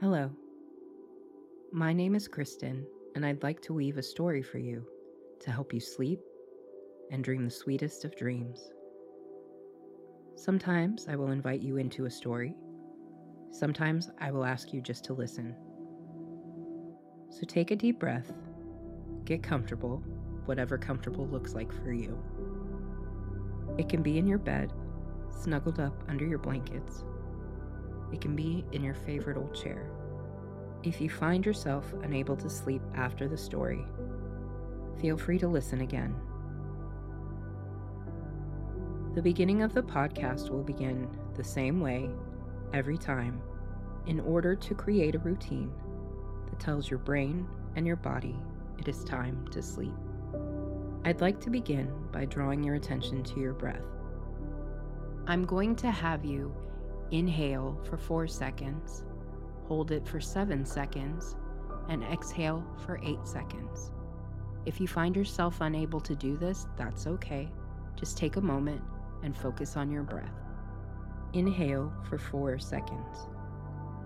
[0.00, 0.30] Hello.
[1.72, 2.86] My name is Kristen,
[3.16, 4.86] and I'd like to weave a story for you
[5.40, 6.20] to help you sleep
[7.10, 8.70] and dream the sweetest of dreams.
[10.36, 12.54] Sometimes I will invite you into a story.
[13.50, 15.56] Sometimes I will ask you just to listen.
[17.30, 18.32] So take a deep breath,
[19.24, 20.04] get comfortable,
[20.44, 22.16] whatever comfortable looks like for you.
[23.78, 24.72] It can be in your bed,
[25.42, 27.02] snuggled up under your blankets.
[28.12, 29.90] It can be in your favorite old chair.
[30.82, 33.84] If you find yourself unable to sleep after the story,
[35.00, 36.14] feel free to listen again.
[39.14, 42.10] The beginning of the podcast will begin the same way
[42.72, 43.40] every time
[44.06, 45.72] in order to create a routine
[46.48, 47.46] that tells your brain
[47.76, 48.36] and your body
[48.78, 49.92] it is time to sleep.
[51.04, 53.82] I'd like to begin by drawing your attention to your breath.
[55.26, 56.54] I'm going to have you
[57.10, 59.04] inhale for four seconds,
[59.66, 61.36] hold it for seven seconds,
[61.88, 63.90] and exhale for eight seconds.
[64.66, 67.48] If you find yourself unable to do this, that's okay.
[67.96, 68.82] Just take a moment
[69.22, 70.34] and focus on your breath.
[71.32, 73.28] Inhale for four seconds.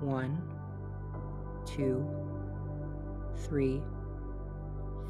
[0.00, 0.40] One,
[1.66, 2.08] two,
[3.44, 3.82] three,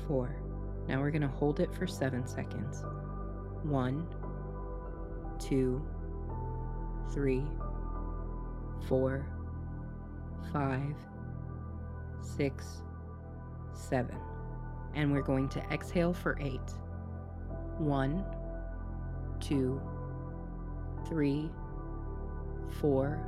[0.07, 0.37] four.
[0.89, 2.83] Now we're going to hold it for seven seconds.
[3.63, 4.07] One,
[5.39, 5.85] two,
[7.13, 7.45] three,
[8.89, 9.27] four,
[10.53, 10.95] five,
[12.21, 12.83] six,
[13.75, 14.17] seven.
[14.95, 16.61] And we're going to exhale for eight.
[17.79, 18.25] One,
[19.41, 19.81] two,
[21.09, 21.51] three,
[22.81, 23.19] four,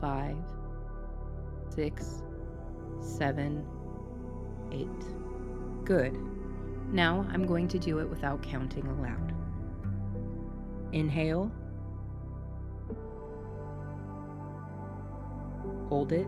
[0.00, 0.36] five,
[1.74, 2.22] six,
[3.00, 3.64] seven,
[4.70, 4.88] eight.
[5.84, 6.18] Good.
[6.92, 9.34] Now I'm going to do it without counting aloud.
[10.92, 11.50] Inhale.
[15.92, 16.26] Hold it.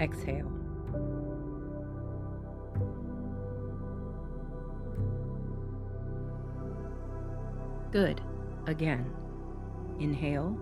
[0.00, 0.50] Exhale.
[7.92, 8.20] Good.
[8.66, 9.08] Again.
[10.00, 10.58] Inhale.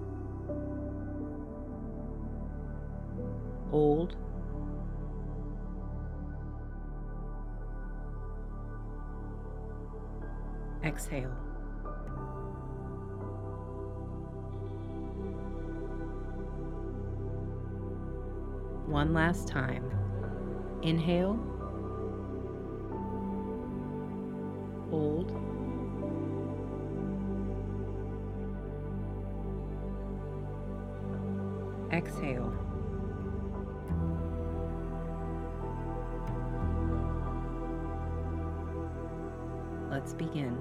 [3.71, 4.15] Hold.
[10.85, 11.46] Exhale.
[18.87, 19.91] One last time.
[20.83, 21.39] Inhale.
[24.91, 25.33] Hold.
[31.93, 32.53] Exhale.
[39.91, 40.57] Let's begin.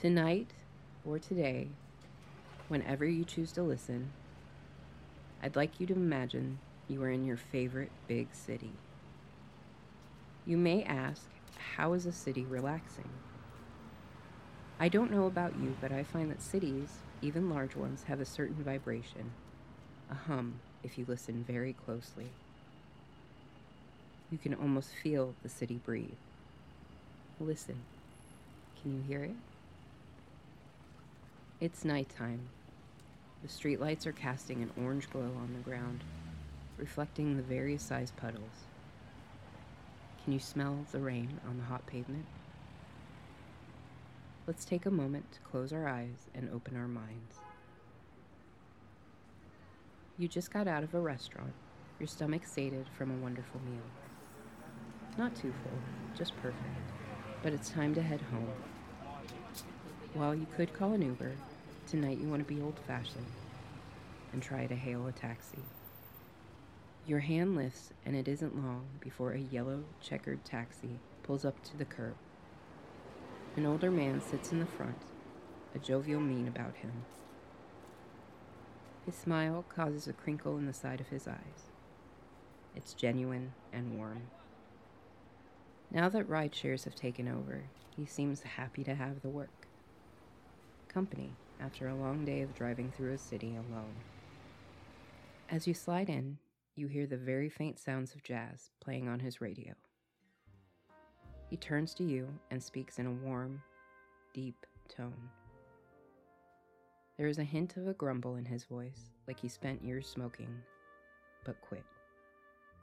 [0.00, 0.48] Tonight
[1.04, 1.68] or today,
[2.70, 4.12] whenever you choose to listen,
[5.42, 8.70] I'd like you to imagine you are in your favorite big city.
[10.46, 11.22] You may ask,
[11.76, 13.08] how is a city relaxing?
[14.78, 18.24] I don't know about you, but I find that cities, even large ones, have a
[18.24, 19.32] certain vibration,
[20.08, 22.30] a hum, if you listen very closely.
[24.30, 26.14] You can almost feel the city breathe.
[27.40, 27.80] Listen.
[28.80, 29.34] Can you hear it?
[31.60, 32.48] It's nighttime.
[33.42, 36.04] The streetlights are casting an orange glow on the ground,
[36.76, 38.66] reflecting the various sized puddles.
[40.22, 42.26] Can you smell the rain on the hot pavement?
[44.46, 47.36] Let's take a moment to close our eyes and open our minds.
[50.18, 51.54] You just got out of a restaurant,
[51.98, 53.80] your stomach sated from a wonderful meal.
[55.16, 55.78] Not too full,
[56.14, 56.58] just perfect,
[57.42, 58.52] but it's time to head home.
[60.12, 61.32] While you could call an Uber,
[61.90, 63.26] tonight you want to be old fashioned
[64.32, 65.64] and try to hail a taxi.
[67.04, 71.76] Your hand lifts, and it isn't long before a yellow checkered taxi pulls up to
[71.76, 72.14] the curb.
[73.56, 74.98] An older man sits in the front,
[75.74, 76.92] a jovial mien about him.
[79.04, 81.72] His smile causes a crinkle in the side of his eyes.
[82.76, 84.22] It's genuine and warm.
[85.90, 87.64] Now that ride shares have taken over,
[87.96, 89.66] he seems happy to have the work.
[90.86, 93.94] Company after a long day of driving through a city alone.
[95.50, 96.38] As you slide in,
[96.76, 99.74] you hear the very faint sounds of jazz playing on his radio.
[101.48, 103.60] He turns to you and speaks in a warm,
[104.32, 105.28] deep tone.
[107.18, 110.48] There is a hint of a grumble in his voice, like he spent years smoking,
[111.44, 111.84] but quit.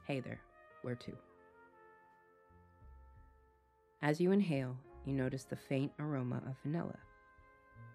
[0.06, 0.40] Hey there,
[0.82, 1.12] where to?
[4.00, 6.98] As you inhale, you notice the faint aroma of vanilla,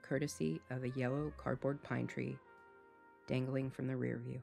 [0.03, 2.37] courtesy of a yellow cardboard pine tree
[3.25, 4.41] dangling from the rear view.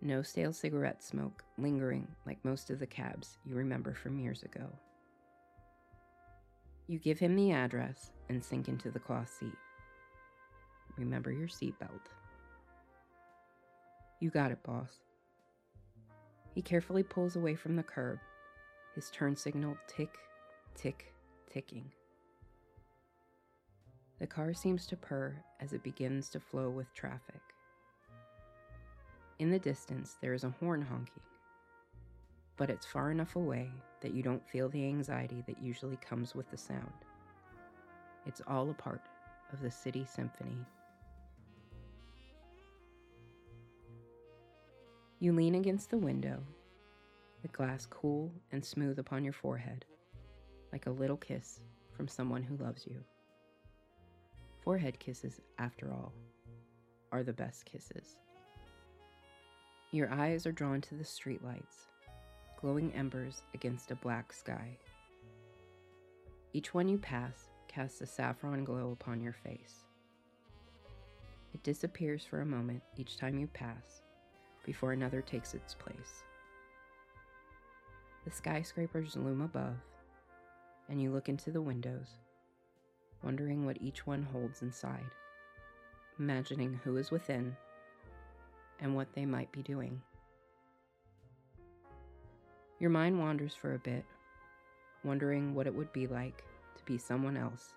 [0.00, 4.66] No stale cigarette smoke lingering like most of the cabs you remember from years ago.
[6.86, 9.56] You give him the address and sink into the cloth seat.
[10.96, 12.08] Remember your seatbelt.
[14.20, 15.00] You got it, boss.
[16.54, 18.18] He carefully pulls away from the curb,
[18.94, 20.16] his turn signal tick,
[20.74, 21.14] tick,
[21.50, 21.90] ticking.
[24.20, 27.40] The car seems to purr as it begins to flow with traffic.
[29.38, 31.22] In the distance, there is a horn honking,
[32.58, 33.70] but it's far enough away
[34.02, 36.92] that you don't feel the anxiety that usually comes with the sound.
[38.26, 39.00] It's all a part
[39.54, 40.58] of the city symphony.
[45.18, 46.42] You lean against the window,
[47.40, 49.86] the glass cool and smooth upon your forehead,
[50.72, 51.60] like a little kiss
[51.96, 53.02] from someone who loves you.
[54.60, 56.12] Forehead kisses, after all,
[57.12, 58.16] are the best kisses.
[59.90, 61.86] Your eyes are drawn to the streetlights,
[62.60, 64.76] glowing embers against a black sky.
[66.52, 69.86] Each one you pass casts a saffron glow upon your face.
[71.54, 74.02] It disappears for a moment each time you pass
[74.64, 76.22] before another takes its place.
[78.24, 79.76] The skyscrapers loom above,
[80.88, 82.08] and you look into the windows,
[83.22, 85.04] wondering what each one holds inside,
[86.18, 87.56] imagining who is within
[88.80, 90.00] and what they might be doing.
[92.78, 94.04] Your mind wanders for a bit,
[95.04, 96.44] wondering what it would be like
[96.76, 97.74] to be someone else,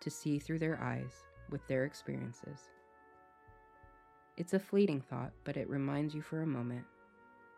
[0.00, 1.12] to see through their eyes
[1.50, 2.58] with their experiences.
[4.36, 6.84] It's a fleeting thought, but it reminds you for a moment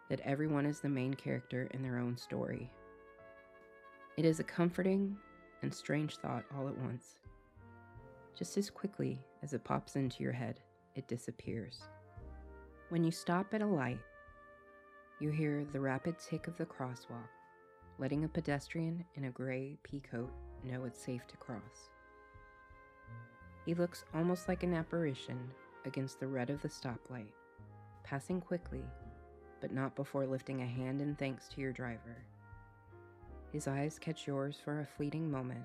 [0.09, 2.71] that everyone is the main character in their own story.
[4.17, 5.17] It is a comforting
[5.62, 7.19] and strange thought all at once.
[8.37, 10.60] Just as quickly as it pops into your head,
[10.94, 11.81] it disappears.
[12.88, 13.99] When you stop at a light,
[15.20, 17.28] you hear the rapid tick of the crosswalk,
[17.99, 20.31] letting a pedestrian in a gray pea coat
[20.62, 21.90] know it's safe to cross.
[23.66, 25.38] He looks almost like an apparition
[25.84, 27.32] against the red of the stoplight,
[28.04, 28.84] passing quickly,
[29.61, 32.25] but not before lifting a hand in thanks to your driver.
[33.53, 35.65] His eyes catch yours for a fleeting moment,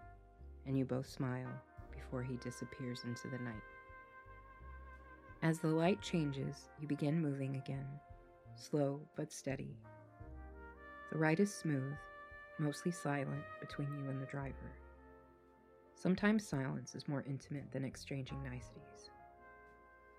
[0.66, 1.50] and you both smile
[1.92, 3.64] before he disappears into the night.
[5.42, 7.88] As the light changes, you begin moving again,
[8.56, 9.76] slow but steady.
[11.12, 11.94] The ride is smooth,
[12.58, 14.72] mostly silent between you and the driver.
[15.96, 19.10] Sometimes silence is more intimate than exchanging niceties.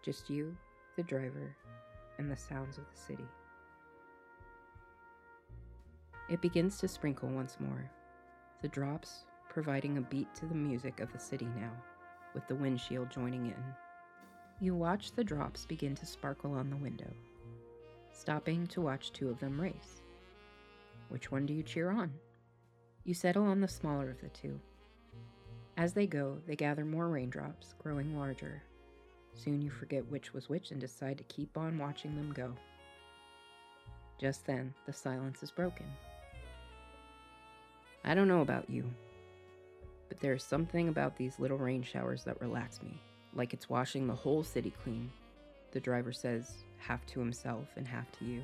[0.02, 0.54] Just you,
[0.96, 1.56] the driver,
[2.18, 3.28] and the sounds of the city.
[6.28, 7.90] It begins to sprinkle once more,
[8.62, 11.70] the drops providing a beat to the music of the city now,
[12.32, 13.62] with the windshield joining in.
[14.58, 17.12] You watch the drops begin to sparkle on the window,
[18.10, 20.00] stopping to watch two of them race.
[21.10, 22.10] Which one do you cheer on?
[23.04, 24.58] You settle on the smaller of the two.
[25.76, 28.62] As they go, they gather more raindrops, growing larger.
[29.34, 32.54] Soon you forget which was which and decide to keep on watching them go.
[34.18, 35.86] Just then, the silence is broken.
[38.04, 38.84] I don't know about you,
[40.08, 43.00] but there's something about these little rain showers that relax me
[43.34, 45.10] like it's washing the whole city clean,
[45.72, 48.42] the driver says, half to himself and half to you.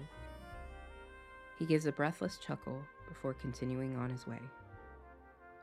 [1.58, 4.40] He gives a breathless chuckle before continuing on his way.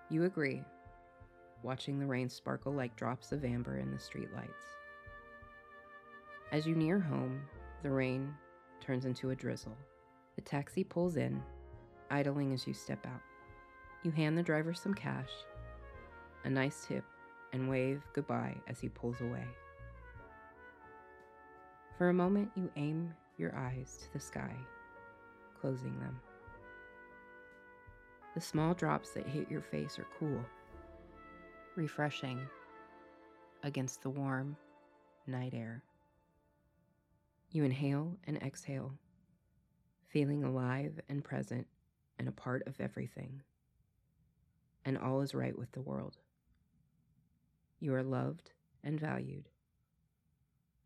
[0.10, 0.63] You agree,
[1.63, 4.48] watching the rain sparkle like drops of amber in the streetlights.
[6.51, 7.42] As you near home,
[7.84, 8.34] the rain
[8.80, 9.75] turns into a drizzle.
[10.36, 11.42] The taxi pulls in,
[12.10, 13.22] idling as you step out.
[14.08, 15.32] You hand the driver some cash,
[16.46, 17.04] a nice tip,
[17.52, 19.44] and wave goodbye as he pulls away.
[21.98, 24.56] For a moment, you aim your eyes to the sky,
[25.60, 26.18] closing them.
[28.34, 30.40] The small drops that hit your face are cool,
[31.76, 32.40] refreshing
[33.64, 34.56] against the warm
[35.28, 35.84] night air.
[37.52, 38.94] You inhale and exhale,
[40.08, 41.68] feeling alive and present
[42.18, 43.42] and a part of everything.
[44.88, 46.15] And all is right with the world.
[47.82, 48.51] You are loved
[48.86, 49.50] and valued,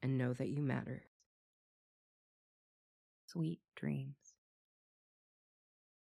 [0.01, 1.03] and know that you matter.
[3.27, 4.15] Sweet dreams.